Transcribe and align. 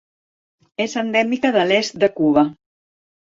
És 0.85 0.95
endèmica 1.01 1.51
de 1.57 1.65
l'est 1.73 1.99
de 2.05 2.09
Cuba. 2.17 2.47